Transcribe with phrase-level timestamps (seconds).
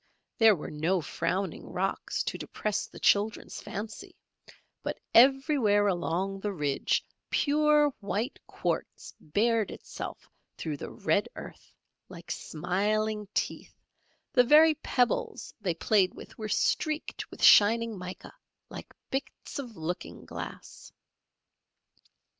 [0.39, 4.15] There were no frowning rocks to depress the children's fancy,
[4.81, 10.27] but everywhere along the ridge pure white quartz bared itself
[10.57, 11.71] through the red earth
[12.09, 13.75] like smiling teeth,
[14.33, 18.33] the very pebbles they played with were streaked with shining mica
[18.71, 20.91] like bits of looking glass.